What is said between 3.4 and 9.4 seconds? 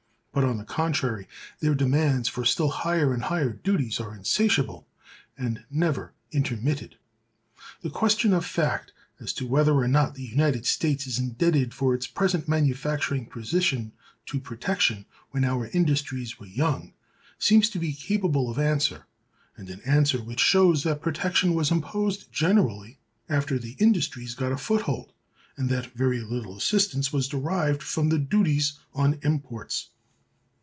duties are insatiable, and never intermitted."(362) The question of fact, as